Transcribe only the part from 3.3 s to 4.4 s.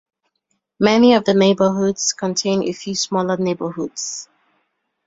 neighborhoods.